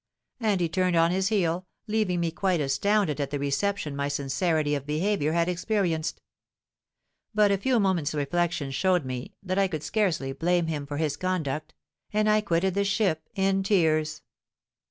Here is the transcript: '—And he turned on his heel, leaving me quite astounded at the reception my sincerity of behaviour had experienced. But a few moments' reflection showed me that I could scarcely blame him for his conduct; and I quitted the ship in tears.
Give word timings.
'—And 0.39 0.59
he 0.61 0.67
turned 0.67 0.95
on 0.95 1.11
his 1.11 1.27
heel, 1.27 1.67
leaving 1.85 2.21
me 2.21 2.31
quite 2.31 2.59
astounded 2.59 3.21
at 3.21 3.29
the 3.29 3.37
reception 3.37 3.95
my 3.95 4.07
sincerity 4.07 4.73
of 4.73 4.83
behaviour 4.87 5.31
had 5.33 5.47
experienced. 5.47 6.23
But 7.35 7.51
a 7.51 7.57
few 7.59 7.79
moments' 7.79 8.15
reflection 8.15 8.71
showed 8.71 9.05
me 9.05 9.35
that 9.43 9.59
I 9.59 9.67
could 9.67 9.83
scarcely 9.83 10.33
blame 10.33 10.65
him 10.65 10.87
for 10.87 10.97
his 10.97 11.17
conduct; 11.17 11.75
and 12.11 12.27
I 12.27 12.41
quitted 12.41 12.73
the 12.73 12.83
ship 12.83 13.29
in 13.35 13.61
tears. 13.61 14.23